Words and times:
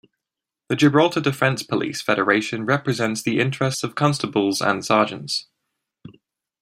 The 0.67 0.75
Gibraltar 0.75 1.21
Defence 1.21 1.61
Police 1.61 2.01
Federation 2.01 2.65
represents 2.65 3.21
the 3.21 3.39
interests 3.39 3.83
of 3.83 3.93
constables 3.93 4.59
and 4.59 4.83
sergeants. 4.83 5.45